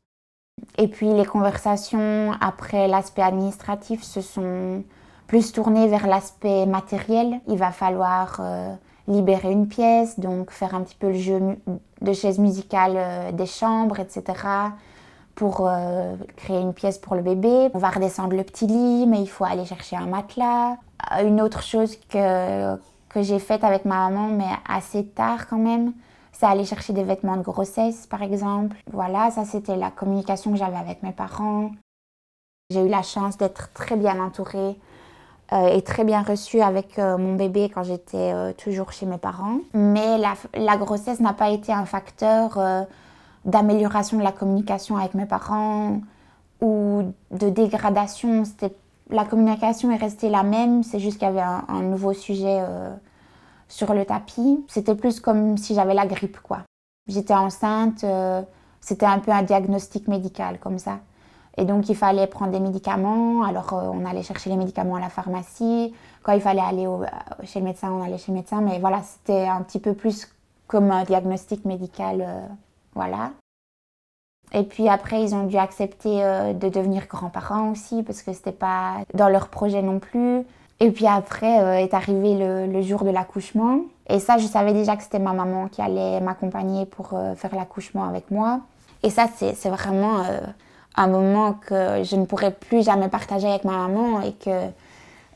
Et 0.78 0.88
puis 0.88 1.12
les 1.14 1.26
conversations 1.26 2.32
après 2.40 2.88
l'aspect 2.88 3.24
administratif 3.24 4.04
se 4.04 4.22
sont 4.22 4.84
plus 5.28 5.52
tournées 5.52 5.88
vers 5.88 6.08
l'aspect 6.08 6.66
matériel. 6.66 7.40
Il 7.48 7.58
va 7.58 7.72
falloir 7.72 8.38
euh, 8.40 8.74
libérer 9.08 9.52
une 9.52 9.68
pièce, 9.68 10.20
donc 10.20 10.52
faire 10.52 10.76
un 10.76 10.82
petit 10.82 10.96
peu 10.96 11.08
le 11.08 11.18
jeu 11.18 11.40
de 12.02 12.14
chaise 12.14 12.40
musicale 12.40 12.94
euh, 12.96 13.32
des 13.32 13.46
chambres, 13.46 14.00
etc. 14.00 14.24
pour 15.36 15.68
euh, 15.68 16.16
créer 16.36 16.62
une 16.62 16.74
pièce 16.74 16.98
pour 16.98 17.16
le 17.16 17.22
bébé. 17.22 17.70
On 17.74 17.80
va 17.80 17.90
redescendre 17.90 18.36
le 18.36 18.44
petit 18.44 18.68
lit, 18.68 19.06
mais 19.08 19.22
il 19.22 19.28
faut 19.28 19.46
aller 19.46 19.66
chercher 19.66 19.98
un 19.98 20.06
matelas. 20.06 20.78
Une 21.24 21.42
autre 21.42 21.64
chose 21.64 21.96
que, 22.10 22.76
que 23.10 23.22
j'ai 23.22 23.40
faite 23.40 23.64
avec 23.64 23.86
ma 23.86 24.10
maman, 24.10 24.28
mais 24.28 24.50
assez 24.68 25.06
tard 25.06 25.48
quand 25.48 25.58
même, 25.58 25.94
c'est 26.38 26.46
aller 26.46 26.66
chercher 26.66 26.94
des 26.94 27.04
vêtements 27.04 27.38
de 27.38 27.42
grossesse, 27.42 28.06
par 28.06 28.22
exemple. 28.22 28.78
Voilà, 28.92 29.32
ça 29.32 29.44
c'était 29.44 29.76
la 29.76 29.90
communication 29.90 30.52
que 30.52 30.58
j'avais 30.58 30.78
avec 30.78 31.02
mes 31.02 31.12
parents. 31.12 31.72
J'ai 32.70 32.86
eu 32.86 32.90
la 32.90 33.02
chance 33.02 33.38
d'être 33.38 33.74
très 33.74 33.96
bien 33.96 34.20
entourée 34.22 34.78
euh, 35.52 35.68
et 35.70 35.82
très 35.82 36.04
bien 36.04 36.22
reçue 36.22 36.62
avec 36.62 37.00
euh, 37.00 37.18
mon 37.18 37.36
bébé 37.36 37.72
quand 37.74 37.84
j'étais 37.84 38.34
euh, 38.34 38.54
toujours 38.54 38.92
chez 38.92 39.08
mes 39.08 39.18
parents. 39.18 39.60
Mais 39.74 40.20
la, 40.20 40.78
grossesse 40.78 41.20
n'a 41.22 41.34
pas 41.34 41.50
été 41.50 41.74
un 41.74 41.86
facteur 41.86 42.60
d'amélioration 43.46 44.20
de 44.20 44.24
la 44.24 44.32
communication 44.32 44.96
avec 44.96 45.16
mes 45.16 45.26
parents 45.26 46.02
ou 46.62 47.14
de 47.32 47.50
dégradation. 47.50 48.44
La 49.10 49.26
communication 49.26 49.90
est 49.92 49.98
restée 49.98 50.30
la 50.30 50.44
même, 50.44 50.84
c'est 50.84 51.00
juste 51.00 51.18
qu'il 51.18 51.28
y 51.28 51.32
avait 51.32 51.42
un 51.42 51.82
nouveau 51.82 52.14
sujet 52.14 52.62
sur 53.68 53.94
le 53.94 54.06
tapis. 54.06 54.64
C'était 54.68 54.96
plus 54.96 55.20
comme 55.20 55.58
si 55.58 55.76
j'avais 55.76 55.94
la 55.94 56.06
grippe, 56.06 56.40
quoi. 56.42 56.60
J'étais 57.08 57.34
enceinte, 57.34 58.04
euh, 58.04 58.42
c'était 58.82 59.06
un 59.06 59.20
peu 59.20 59.32
un 59.32 59.44
diagnostic 59.44 60.08
médical 60.08 60.60
comme 60.60 60.80
ça. 60.80 61.00
Et 61.60 61.66
donc 61.66 61.90
il 61.90 61.96
fallait 61.96 62.28
prendre 62.28 62.52
des 62.52 62.60
médicaments, 62.60 63.44
alors 63.44 63.74
euh, 63.74 63.90
on 63.92 64.06
allait 64.06 64.24
chercher 64.24 64.50
les 64.50 64.58
médicaments 64.58 64.96
à 64.96 65.00
la 65.00 65.10
pharmacie. 65.10 65.94
Quand 66.22 66.34
il 66.34 66.42
fallait 66.42 66.62
aller 66.62 66.86
euh, 66.86 67.06
chez 67.44 67.60
le 67.60 67.66
médecin, 67.66 67.92
on 67.92 68.04
allait 68.04 68.18
chez 68.18 68.32
le 68.32 68.38
médecin. 68.38 68.62
Mais 68.62 68.80
voilà, 68.80 69.02
c'était 69.04 69.48
un 69.48 69.62
petit 69.64 69.80
peu 69.80 69.94
plus 69.94 70.28
comme 70.68 70.92
un 70.92 71.06
diagnostic 71.06 71.64
médical, 71.64 72.28
voilà. 72.94 73.32
Et 74.52 74.64
puis 74.64 74.90
après, 74.90 75.24
ils 75.24 75.34
ont 75.34 75.46
dû 75.46 75.56
accepter 75.56 76.20
de 76.54 76.68
devenir 76.68 77.08
grands-parents 77.08 77.72
aussi, 77.72 78.04
parce 78.04 78.22
que 78.22 78.34
c'était 78.34 78.52
pas 78.52 78.98
dans 79.14 79.30
leur 79.30 79.48
projet 79.48 79.82
non 79.82 80.00
plus. 80.00 80.46
Et 80.80 80.92
puis 80.92 81.08
après 81.08 81.60
euh, 81.60 81.78
est 81.78 81.94
arrivé 81.94 82.36
le, 82.36 82.82
jour 82.82 83.04
de 83.04 83.10
l'accouchement. 83.10 83.82
Et 84.10 84.20
ça, 84.20 84.38
je 84.38 84.46
savais 84.46 84.74
déjà 84.74 84.96
que 84.96 85.04
c'était 85.04 85.20
ma 85.20 85.34
maman 85.34 85.68
qui 85.68 85.82
allait 85.82 86.22
m'accompagner 86.22 86.86
pour 86.86 87.10
euh, 87.14 87.36
faire 87.36 87.56
l'accouchement 87.56 88.06
avec 88.06 88.30
moi. 88.32 88.62
Et 89.04 89.10
ça, 89.10 89.28
c'est 89.38 89.70
vraiment 89.70 90.20
euh, 90.20 90.40
un 90.96 91.08
moment 91.08 91.54
que 91.54 92.04
je 92.04 92.16
ne 92.16 92.26
pourrais 92.26 92.52
plus 92.52 92.84
jamais 92.84 93.10
partager 93.10 93.48
avec 93.48 93.64
ma 93.64 93.88
maman 93.88 94.22
et, 94.22 94.34
que, 94.34 94.68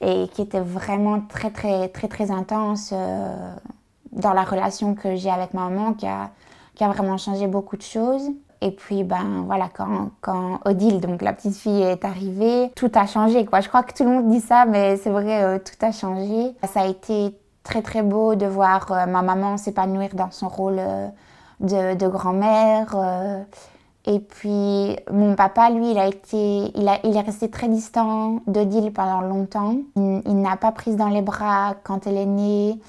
et 0.02 0.28
qui 0.30 0.42
était 0.42 0.60
vraiment 0.60 1.22
très, 1.22 1.52
très, 1.52 1.88
très, 1.90 2.08
très 2.08 2.32
intense 2.32 2.94
dans 4.12 4.34
la 4.34 4.44
relation 4.44 4.96
que 4.96 5.16
j'ai 5.16 5.30
avec 5.30 5.54
ma 5.54 5.70
maman, 5.70 5.94
qui 5.94 6.08
a, 6.08 6.32
qui 6.74 6.84
a 6.84 6.88
vraiment 6.88 7.18
changé 7.18 7.46
beaucoup 7.48 7.78
de 7.78 7.84
choses. 7.84 8.32
Et 8.64 8.70
puis, 8.70 9.04
ben 9.04 9.44
voilà, 9.48 9.70
quand, 9.74 10.12
quand 10.22 10.60
Odile, 10.66 11.02
donc 11.02 11.24
la 11.24 11.34
petite 11.34 11.56
fille, 11.56 11.82
est 11.82 12.06
arrivée, 12.06 12.72
tout 12.76 12.92
a 12.94 13.08
changé, 13.08 13.44
quoi. 13.46 13.60
Je 13.60 13.68
crois 13.68 13.82
que 13.82 13.94
tout 13.94 14.04
le 14.04 14.12
monde 14.12 14.30
dit 14.30 14.40
ça, 14.40 14.66
mais 14.66 14.98
c'est 14.98 15.10
vrai, 15.10 15.44
euh, 15.44 15.58
tout 15.58 15.84
a 15.84 15.92
changé. 15.92 16.54
Ça 16.72 16.82
a 16.82 16.86
été 16.86 17.36
très, 17.64 17.82
très 17.82 18.04
beau 18.04 18.36
de 18.36 18.46
voir 18.46 18.92
euh, 18.92 19.08
ma 19.08 19.24
maman 19.24 19.58
s'épanouir 19.58 20.14
dans 20.14 20.30
son 20.30 20.48
rôle 20.48 20.78
euh, 20.78 21.08
de, 21.60 22.08
grand-mère. 22.08 22.96
et 24.06 24.20
puis, 24.20 24.96
mon 25.12 25.36
papa, 25.36 25.72
lui, 25.72 25.92
il, 25.92 25.98
a 25.98 26.06
été, 26.06 26.72
il, 26.76 26.88
a, 26.88 27.00
il 27.04 27.18
est 27.18 27.22
resté 27.22 27.50
très 27.50 27.68
distant 27.68 28.42
d'Odile 28.46 28.94
pendant 28.94 29.22
longtemps. 29.22 29.76
Il, 29.96 30.22
il 30.26 30.40
n'a 30.40 30.56
pas 30.56 30.72
prise 30.72 30.98
dans 30.98 31.10
les 31.10 31.24
bras 31.24 31.74
quand 31.84 32.06
elle 32.06 32.18
est 32.18 32.26
née. 32.28 32.80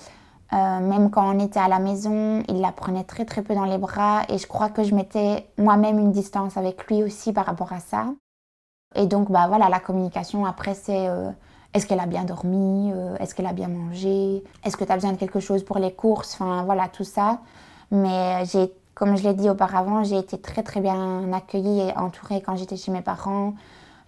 Euh, 0.52 0.80
même 0.80 1.10
quand 1.10 1.34
on 1.34 1.38
était 1.38 1.60
à 1.60 1.68
la 1.68 1.78
maison, 1.78 2.42
il 2.48 2.60
la 2.60 2.72
prenait 2.72 3.04
très 3.04 3.24
très 3.24 3.42
peu 3.42 3.54
dans 3.54 3.64
les 3.64 3.78
bras 3.78 4.22
et 4.28 4.36
je 4.36 4.46
crois 4.46 4.68
que 4.68 4.82
je 4.84 4.94
mettais 4.94 5.46
moi-même 5.56 5.98
une 5.98 6.12
distance 6.12 6.58
avec 6.58 6.86
lui 6.88 7.02
aussi 7.02 7.32
par 7.32 7.46
rapport 7.46 7.72
à 7.72 7.80
ça. 7.80 8.08
Et 8.94 9.06
donc 9.06 9.30
bah 9.30 9.46
voilà, 9.48 9.70
la 9.70 9.80
communication 9.80 10.44
après 10.44 10.74
c'est 10.74 11.08
euh, 11.08 11.30
est-ce 11.72 11.86
qu'elle 11.86 12.00
a 12.00 12.06
bien 12.06 12.24
dormi, 12.24 12.92
euh, 12.92 13.16
est-ce 13.16 13.34
qu'elle 13.34 13.46
a 13.46 13.54
bien 13.54 13.68
mangé, 13.68 14.44
est-ce 14.62 14.76
que 14.76 14.84
tu 14.84 14.92
as 14.92 14.94
besoin 14.94 15.12
de 15.12 15.16
quelque 15.16 15.40
chose 15.40 15.64
pour 15.64 15.78
les 15.78 15.92
courses, 15.92 16.34
enfin 16.34 16.64
voilà 16.64 16.88
tout 16.88 17.04
ça. 17.04 17.40
Mais 17.90 18.44
j'ai 18.44 18.70
comme 18.94 19.16
je 19.16 19.22
l'ai 19.22 19.32
dit 19.32 19.48
auparavant, 19.48 20.04
j'ai 20.04 20.18
été 20.18 20.38
très 20.38 20.62
très 20.62 20.80
bien 20.80 21.32
accueillie 21.32 21.80
et 21.80 21.96
entourée 21.96 22.42
quand 22.42 22.56
j'étais 22.56 22.76
chez 22.76 22.92
mes 22.92 23.00
parents. 23.00 23.54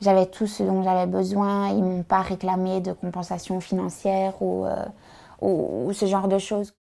J'avais 0.02 0.26
tout 0.26 0.46
ce 0.46 0.62
dont 0.62 0.82
j'avais 0.82 1.06
besoin, 1.06 1.68
ils 1.68 1.82
m'ont 1.82 2.02
pas 2.02 2.20
réclamé 2.20 2.82
de 2.82 2.92
compensation 2.92 3.60
financière 3.60 4.34
ou 4.42 4.66
ou, 5.40 5.92
ce 5.92 6.06
genre 6.06 6.28
de 6.28 6.38
choses. 6.38 6.74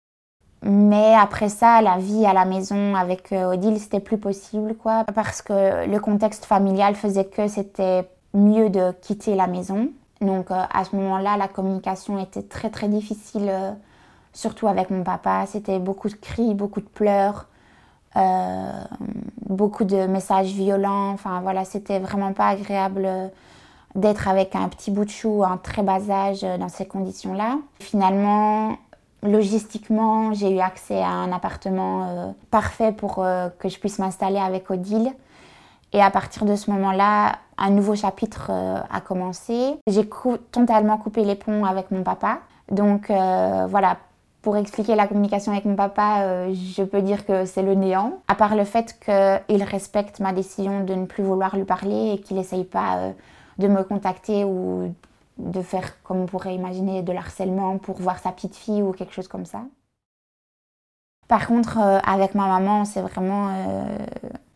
Mais 0.63 1.15
après 1.15 1.49
ça, 1.49 1.81
la 1.81 1.97
vie 1.97 2.25
à 2.25 2.33
la 2.33 2.45
maison 2.45 2.95
avec 2.95 3.31
euh, 3.31 3.53
Odile, 3.53 3.79
c'était 3.79 3.99
plus 3.99 4.19
possible, 4.19 4.75
quoi, 4.75 5.05
parce 5.15 5.41
que 5.41 5.87
le 5.87 5.99
contexte 5.99 6.45
familial 6.45 6.95
faisait 6.95 7.25
que 7.25 7.47
c'était 7.47 8.07
mieux 8.33 8.69
de 8.69 8.91
quitter 9.01 9.35
la 9.35 9.47
maison. 9.47 9.89
Donc 10.21 10.51
euh, 10.51 10.63
à 10.71 10.85
ce 10.85 10.95
moment-là, 10.95 11.35
la 11.37 11.47
communication 11.47 12.19
était 12.19 12.43
très 12.43 12.69
très 12.69 12.87
difficile, 12.89 13.47
euh, 13.49 13.71
surtout 14.33 14.67
avec 14.67 14.91
mon 14.91 15.03
papa. 15.03 15.45
C'était 15.47 15.79
beaucoup 15.79 16.09
de 16.09 16.13
cris, 16.15 16.53
beaucoup 16.53 16.81
de 16.81 16.85
pleurs, 16.85 17.47
beaucoup 19.47 19.83
de 19.83 20.05
messages 20.05 20.51
violents. 20.53 21.09
Enfin 21.09 21.41
voilà, 21.41 21.65
c'était 21.65 21.99
vraiment 21.99 22.33
pas 22.33 22.49
agréable 22.49 23.09
d'être 23.95 24.27
avec 24.27 24.55
un 24.55 24.69
petit 24.69 24.91
bout 24.91 25.05
de 25.05 25.09
chou 25.09 25.43
en 25.43 25.57
très 25.57 25.83
bas 25.83 25.99
âge 26.09 26.43
euh, 26.43 26.57
dans 26.57 26.69
ces 26.69 26.85
conditions-là. 26.85 27.57
Finalement, 27.79 28.77
logistiquement, 29.23 30.33
j'ai 30.33 30.55
eu 30.55 30.59
accès 30.59 31.01
à 31.01 31.09
un 31.09 31.31
appartement 31.31 32.07
euh, 32.07 32.31
parfait 32.49 32.91
pour 32.91 33.19
euh, 33.19 33.49
que 33.59 33.69
je 33.69 33.79
puisse 33.79 33.99
m'installer 33.99 34.39
avec 34.39 34.69
Odile. 34.69 35.11
Et 35.93 36.01
à 36.01 36.09
partir 36.09 36.45
de 36.45 36.55
ce 36.55 36.71
moment-là, 36.71 37.35
un 37.57 37.69
nouveau 37.69 37.95
chapitre 37.95 38.49
a 38.49 39.01
commencé. 39.01 39.75
J'ai 39.87 40.07
totalement 40.51 40.97
coupé 40.97 41.25
les 41.25 41.35
ponts 41.35 41.65
avec 41.65 41.91
mon 41.91 42.01
papa. 42.01 42.39
Donc 42.71 43.07
voilà, 43.09 43.97
pour 44.41 44.55
expliquer 44.55 44.95
la 44.95 45.05
communication 45.05 45.51
avec 45.51 45.65
mon 45.65 45.75
papa, 45.75 46.47
je 46.53 46.81
peux 46.83 47.01
dire 47.01 47.25
que 47.25 47.43
c'est 47.43 47.61
le 47.61 47.75
néant. 47.75 48.19
À 48.29 48.35
part 48.35 48.55
le 48.55 48.63
fait 48.63 48.97
qu'il 49.03 49.63
respecte 49.63 50.21
ma 50.21 50.31
décision 50.31 50.85
de 50.85 50.93
ne 50.93 51.05
plus 51.05 51.23
vouloir 51.25 51.57
lui 51.57 51.65
parler 51.65 52.13
et 52.13 52.21
qu'il 52.21 52.37
n'essaye 52.37 52.63
pas 52.63 53.11
de 53.57 53.67
me 53.67 53.83
contacter 53.83 54.43
ou 54.43 54.93
de 55.37 55.61
faire, 55.61 56.01
comme 56.03 56.21
on 56.21 56.25
pourrait 56.25 56.55
imaginer, 56.55 57.01
de 57.01 57.11
l'harcèlement 57.11 57.77
pour 57.77 57.97
voir 57.97 58.19
sa 58.19 58.31
petite 58.31 58.55
fille 58.55 58.81
ou 58.81 58.91
quelque 58.91 59.13
chose 59.13 59.27
comme 59.27 59.45
ça. 59.45 59.63
Par 61.31 61.47
contre, 61.47 61.77
euh, 61.79 61.99
avec 62.05 62.35
ma 62.35 62.47
maman, 62.47 62.83
c'est 62.83 62.99
vraiment... 62.99 63.47
Euh, 63.51 63.85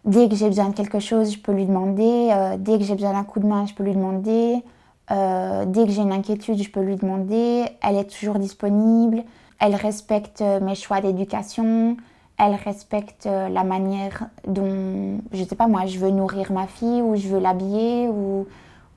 dès 0.04 0.28
que 0.28 0.36
j'ai 0.36 0.48
besoin 0.48 0.68
de 0.68 0.76
quelque 0.76 1.00
chose, 1.00 1.32
je 1.32 1.40
peux 1.40 1.54
lui 1.54 1.66
demander. 1.66 2.32
Euh, 2.34 2.58
dès 2.60 2.78
que 2.78 2.84
j'ai 2.84 2.96
besoin 2.96 3.14
d'un 3.14 3.24
coup 3.24 3.40
de 3.40 3.48
main, 3.48 3.66
je 3.66 3.74
peux 3.74 3.84
lui 3.84 3.94
demander. 3.94 4.62
dès 5.10 5.86
que 5.86 5.92
j'ai 5.92 6.02
une 6.02 6.12
inquiétude, 6.12 6.62
je 6.62 6.70
peux 6.70 6.82
lui 6.82 6.98
demander. 6.98 7.66
Elle 7.82 7.96
est 7.96 8.10
toujours 8.10 8.40
disponible. 8.40 9.24
Elle 9.58 9.76
respecte 9.76 10.42
mes 10.42 10.76
choix 10.76 11.00
d'éducation. 11.00 11.96
Elle 12.38 12.56
respecte 12.56 13.26
la 13.26 13.64
manière 13.64 14.26
dont, 14.46 15.20
je 15.32 15.46
sais 15.46 15.56
pas 15.56 15.68
moi, 15.68 15.86
je 15.86 15.98
veux 15.98 16.12
nourrir 16.12 16.52
ma 16.52 16.68
fille 16.68 17.02
ou 17.02 17.16
je 17.16 17.30
veux 17.30 17.40
l'habiller 17.40 18.10
ou 18.10 18.48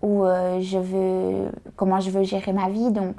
ou 0.02 0.25
euh, 0.25 0.61
je 0.61 0.78
veux, 0.78 1.50
comment 1.76 2.00
je 2.00 2.11
veux 2.11 2.23
gérer 2.23 2.52
ma 2.52 2.69
vie. 2.69 2.90
Donc 2.90 3.17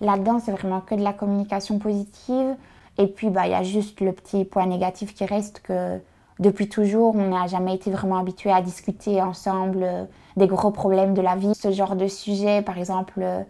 là-dedans, 0.00 0.38
c'est 0.38 0.52
vraiment 0.52 0.80
que 0.80 0.94
de 0.94 1.02
la 1.02 1.12
communication 1.12 1.78
positive. 1.78 2.56
Et 2.98 3.06
puis, 3.06 3.30
bah, 3.30 3.46
il 3.46 3.52
y 3.52 3.54
a 3.54 3.62
juste 3.62 4.00
le 4.00 4.12
petit 4.12 4.44
point 4.44 4.66
négatif 4.66 5.14
qui 5.14 5.24
reste 5.24 5.60
que 5.60 5.98
depuis 6.38 6.68
toujours, 6.68 7.14
on 7.14 7.28
n'a 7.28 7.46
jamais 7.46 7.74
été 7.74 7.90
vraiment 7.90 8.18
habitué 8.18 8.50
à 8.50 8.60
discuter 8.62 9.20
ensemble 9.22 9.82
euh, 9.82 10.04
des 10.36 10.46
gros 10.46 10.70
problèmes 10.70 11.14
de 11.14 11.22
la 11.22 11.36
vie. 11.36 11.54
Ce 11.54 11.70
genre 11.70 11.96
de 11.96 12.06
sujet, 12.06 12.62
par 12.62 12.78
exemple, 12.78 13.14
euh, 13.18 13.42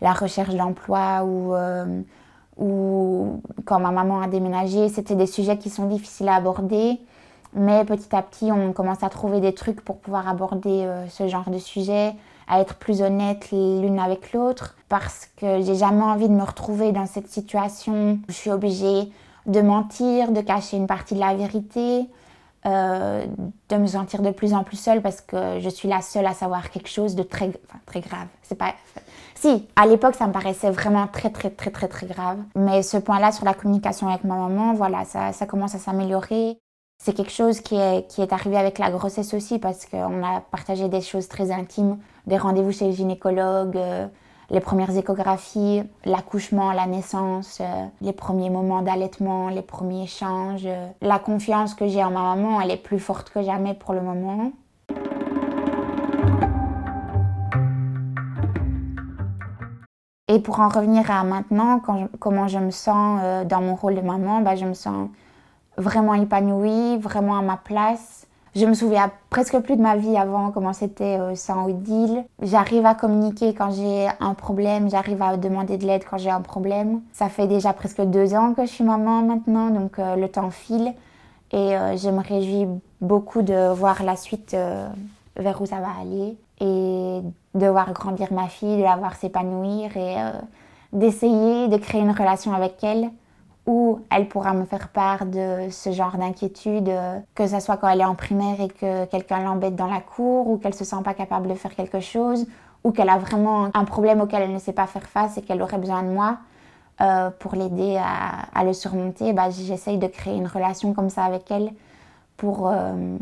la 0.00 0.12
recherche 0.12 0.54
d'emploi 0.54 1.24
ou, 1.24 1.52
ou 2.56 3.42
quand 3.66 3.80
ma 3.80 3.90
maman 3.90 4.22
a 4.22 4.28
déménagé, 4.28 4.88
c'était 4.88 5.14
des 5.14 5.26
sujets 5.26 5.58
qui 5.58 5.68
sont 5.68 5.88
difficiles 5.88 6.28
à 6.28 6.36
aborder. 6.36 6.98
Mais 7.52 7.84
petit 7.84 8.16
à 8.16 8.22
petit, 8.22 8.50
on 8.50 8.72
commence 8.72 9.02
à 9.02 9.10
trouver 9.10 9.40
des 9.40 9.52
trucs 9.52 9.84
pour 9.84 9.98
pouvoir 9.98 10.26
aborder 10.26 10.88
ce 11.10 11.28
genre 11.28 11.50
de 11.50 11.58
sujet, 11.58 12.14
à 12.50 12.60
être 12.60 12.74
plus 12.74 13.00
honnête 13.00 13.50
l'une 13.52 13.98
avec 13.98 14.32
l'autre, 14.32 14.76
parce 14.88 15.28
que 15.36 15.62
j'ai 15.62 15.76
jamais 15.76 16.02
envie 16.02 16.28
de 16.28 16.34
me 16.34 16.42
retrouver 16.42 16.92
dans 16.92 17.06
cette 17.06 17.28
situation 17.28 18.14
où 18.14 18.18
je 18.28 18.34
suis 18.34 18.50
obligée 18.50 19.10
de 19.46 19.60
mentir, 19.60 20.32
de 20.32 20.40
cacher 20.40 20.76
une 20.76 20.86
partie 20.86 21.14
de 21.14 21.20
la 21.20 21.34
vérité, 21.34 22.08
euh, 22.66 23.24
de 23.70 23.76
me 23.76 23.86
sentir 23.86 24.20
de 24.20 24.30
plus 24.30 24.52
en 24.52 24.64
plus 24.64 24.76
seule 24.76 25.00
parce 25.00 25.22
que 25.22 25.60
je 25.60 25.68
suis 25.70 25.88
la 25.88 26.02
seule 26.02 26.26
à 26.26 26.34
savoir 26.34 26.70
quelque 26.70 26.90
chose 26.90 27.14
de 27.14 27.22
très, 27.22 27.50
très 27.86 28.00
grave. 28.00 28.26
C'est 28.42 28.56
pas. 28.56 28.74
Si, 29.34 29.66
à 29.76 29.86
l'époque, 29.86 30.14
ça 30.14 30.26
me 30.26 30.32
paraissait 30.32 30.70
vraiment 30.70 31.06
très, 31.06 31.30
très, 31.30 31.48
très, 31.48 31.70
très, 31.70 31.88
très 31.88 32.06
grave. 32.06 32.36
Mais 32.54 32.82
ce 32.82 32.98
point-là 32.98 33.32
sur 33.32 33.46
la 33.46 33.54
communication 33.54 34.08
avec 34.08 34.24
ma 34.24 34.34
maman, 34.34 34.74
voilà, 34.74 35.06
ça, 35.06 35.32
ça 35.32 35.46
commence 35.46 35.74
à 35.74 35.78
s'améliorer. 35.78 36.58
C'est 37.02 37.14
quelque 37.14 37.32
chose 37.32 37.62
qui 37.62 37.76
est, 37.76 38.06
qui 38.08 38.20
est 38.20 38.30
arrivé 38.30 38.58
avec 38.58 38.78
la 38.78 38.90
grossesse 38.90 39.32
aussi 39.32 39.58
parce 39.58 39.86
qu'on 39.86 40.22
a 40.22 40.42
partagé 40.42 40.90
des 40.90 41.00
choses 41.00 41.28
très 41.28 41.50
intimes, 41.50 41.96
des 42.26 42.36
rendez-vous 42.36 42.72
chez 42.72 42.88
le 42.88 42.92
gynécologue, 42.92 43.74
euh, 43.78 44.06
les 44.50 44.60
premières 44.60 44.94
échographies, 44.94 45.82
l'accouchement, 46.04 46.72
la 46.72 46.84
naissance, 46.84 47.62
euh, 47.62 47.86
les 48.02 48.12
premiers 48.12 48.50
moments 48.50 48.82
d'allaitement, 48.82 49.48
les 49.48 49.62
premiers 49.62 50.02
échanges. 50.02 50.66
Euh, 50.66 50.88
la 51.00 51.18
confiance 51.18 51.72
que 51.72 51.88
j'ai 51.88 52.04
en 52.04 52.10
ma 52.10 52.34
maman, 52.34 52.60
elle 52.60 52.70
est 52.70 52.76
plus 52.76 52.98
forte 52.98 53.30
que 53.30 53.40
jamais 53.40 53.72
pour 53.72 53.94
le 53.94 54.02
moment. 54.02 54.52
Et 60.28 60.38
pour 60.38 60.60
en 60.60 60.68
revenir 60.68 61.10
à 61.10 61.24
maintenant, 61.24 61.80
comment 62.18 62.46
je 62.46 62.58
me 62.58 62.70
sens 62.70 63.46
dans 63.46 63.62
mon 63.62 63.74
rôle 63.74 63.94
de 63.94 64.02
maman, 64.02 64.42
bah, 64.42 64.54
je 64.54 64.66
me 64.66 64.74
sens 64.74 65.08
vraiment 65.80 66.14
épanouie, 66.14 66.98
vraiment 66.98 67.36
à 67.36 67.42
ma 67.42 67.56
place. 67.56 68.26
Je 68.56 68.66
me 68.66 68.74
souviens 68.74 69.12
presque 69.30 69.56
plus 69.60 69.76
de 69.76 69.82
ma 69.82 69.96
vie 69.96 70.16
avant, 70.16 70.50
comment 70.50 70.72
c'était 70.72 71.18
euh, 71.20 71.36
sans 71.36 71.66
Odile. 71.66 72.24
J'arrive 72.42 72.84
à 72.84 72.94
communiquer 72.94 73.54
quand 73.54 73.70
j'ai 73.70 74.08
un 74.18 74.34
problème, 74.34 74.90
j'arrive 74.90 75.22
à 75.22 75.36
demander 75.36 75.78
de 75.78 75.86
l'aide 75.86 76.02
quand 76.08 76.18
j'ai 76.18 76.30
un 76.30 76.40
problème. 76.40 77.00
Ça 77.12 77.28
fait 77.28 77.46
déjà 77.46 77.72
presque 77.72 78.02
deux 78.02 78.34
ans 78.34 78.52
que 78.54 78.62
je 78.62 78.70
suis 78.70 78.82
maman 78.82 79.22
maintenant, 79.22 79.70
donc 79.70 79.98
euh, 79.98 80.16
le 80.16 80.28
temps 80.28 80.50
file. 80.50 80.92
Et 81.52 81.76
euh, 81.76 81.96
je 81.96 82.10
me 82.10 82.22
réjouis 82.22 82.66
beaucoup 83.00 83.42
de 83.42 83.72
voir 83.72 84.02
la 84.02 84.16
suite 84.16 84.56
vers 85.36 85.62
où 85.62 85.66
ça 85.66 85.76
va 85.76 85.88
aller 86.00 86.36
et 86.60 87.20
de 87.54 87.66
voir 87.66 87.92
grandir 87.92 88.32
ma 88.32 88.48
fille, 88.48 88.78
de 88.78 88.82
la 88.82 88.96
voir 88.96 89.14
s'épanouir 89.14 89.96
et 89.96 90.16
d'essayer 90.92 91.68
de 91.68 91.76
créer 91.76 92.02
une 92.02 92.10
relation 92.10 92.52
avec 92.52 92.74
elle 92.82 93.10
où 93.70 94.00
elle 94.10 94.26
pourra 94.26 94.52
me 94.52 94.64
faire 94.64 94.88
part 94.88 95.26
de 95.26 95.68
ce 95.70 95.92
genre 95.92 96.16
d'inquiétude, 96.16 96.88
euh, 96.88 97.20
que 97.36 97.46
ce 97.46 97.60
soit 97.60 97.76
quand 97.76 97.86
elle 97.86 98.00
est 98.00 98.04
en 98.04 98.16
primaire 98.16 98.60
et 98.60 98.66
que 98.66 99.04
quelqu'un 99.04 99.44
l'embête 99.44 99.76
dans 99.76 99.86
la 99.86 100.00
cour, 100.00 100.48
ou 100.48 100.58
qu'elle 100.58 100.74
se 100.74 100.84
sent 100.84 100.96
pas 101.04 101.14
capable 101.14 101.46
de 101.46 101.54
faire 101.54 101.76
quelque 101.76 102.00
chose, 102.00 102.48
ou 102.82 102.90
qu'elle 102.90 103.08
a 103.08 103.16
vraiment 103.16 103.70
un 103.72 103.84
problème 103.84 104.20
auquel 104.20 104.42
elle 104.42 104.52
ne 104.52 104.58
sait 104.58 104.72
pas 104.72 104.88
faire 104.88 105.04
face 105.04 105.38
et 105.38 105.42
qu'elle 105.42 105.62
aurait 105.62 105.78
besoin 105.78 106.02
de 106.02 106.08
moi 106.08 106.38
euh, 107.00 107.30
pour 107.30 107.54
l'aider 107.54 107.96
à, 107.96 108.64
le 108.64 108.72
surmonter. 108.72 109.32
Bah, 109.32 109.50
J'essaye 109.50 109.98
de 109.98 110.08
créer 110.08 110.34
une 110.34 110.48
relation 110.48 110.92
comme 110.92 111.08
ça 111.08 111.22
avec 111.22 111.48
elle 111.52 111.70
pour 112.36 112.68
euh, 112.68 113.16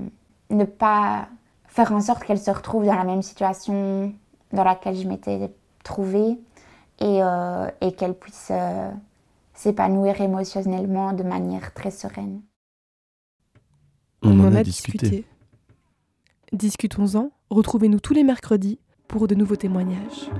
ne 0.49 0.65
pas 0.65 1.27
faire 1.67 1.93
en 1.93 2.01
sorte 2.01 2.25
qu'elle 2.25 2.39
se 2.39 2.51
retrouve 2.51 2.87
dans 2.87 2.95
la 2.95 3.05
même 3.05 3.21
situation 3.21 4.15
dans 4.55 4.65
laquelle 4.65 4.97
je 4.97 5.07
m'étais 5.07 5.53
trouvée 5.85 6.39
et, 7.01 7.21
et 7.83 7.93
qu'elle 7.93 8.15
puisse 8.15 8.51
s'épanouir 9.59 10.21
émotionnellement 10.21 11.13
de 11.13 11.25
manière 11.25 11.75
très 11.75 11.91
sereine. 11.91 12.43
On, 14.23 14.39
en 14.39 14.55
a, 14.55 14.63
discuté. 14.63 15.25
Discutons-en. 16.53 17.33
Retrouvez-nous 17.51 17.99
tous 17.99 18.15
les 18.15 18.23
mercredis 18.23 18.79
pour 19.09 19.27
de 19.27 19.35
nouveaux 19.35 19.57
témoignages. 19.57 20.31